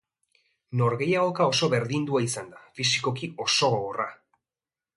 [0.79, 4.09] Norgehiagoka oso berdindua izan da, fisikoki oso gogorra.